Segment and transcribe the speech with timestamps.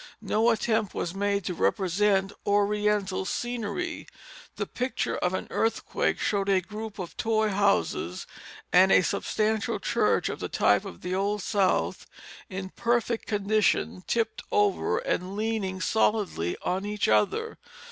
[0.23, 4.07] No attempt was made to represent Oriental scenery.
[4.55, 8.25] The picture of an earthquake showed a group of toy houses
[8.73, 12.07] and a substantial church of the type of the Old South
[12.49, 17.59] in perfect condition, tipped over and leaning solidly on each other.